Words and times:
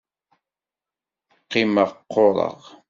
Qqimeɣ, 1.43 1.89
qqureɣ. 2.03 2.57